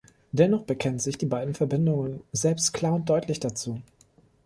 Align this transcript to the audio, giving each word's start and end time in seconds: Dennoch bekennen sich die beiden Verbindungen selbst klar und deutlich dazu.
Dennoch 0.31 0.63
bekennen 0.63 0.97
sich 0.97 1.19
die 1.19 1.27
beiden 1.27 1.53
Verbindungen 1.53 2.23
selbst 2.31 2.73
klar 2.73 2.95
und 2.95 3.07
deutlich 3.07 3.39
dazu. 3.39 3.83